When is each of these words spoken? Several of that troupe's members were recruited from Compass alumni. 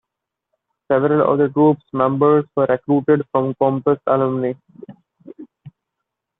Several 0.91 1.31
of 1.31 1.37
that 1.37 1.53
troupe's 1.53 1.83
members 1.93 2.45
were 2.55 2.65
recruited 2.65 3.21
from 3.31 3.53
Compass 3.61 3.99
alumni. 4.07 4.53